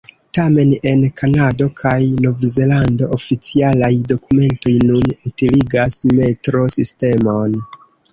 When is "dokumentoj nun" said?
4.13-5.13